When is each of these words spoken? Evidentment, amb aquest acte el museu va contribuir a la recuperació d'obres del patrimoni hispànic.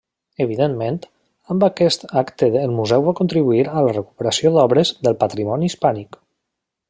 Evidentment, 0.43 0.95
amb 1.55 1.65
aquest 1.67 2.05
acte 2.21 2.49
el 2.63 2.73
museu 2.79 3.05
va 3.09 3.15
contribuir 3.21 3.61
a 3.73 3.85
la 3.89 3.93
recuperació 3.95 4.53
d'obres 4.57 4.95
del 5.09 5.19
patrimoni 5.27 5.71
hispànic. 5.73 6.19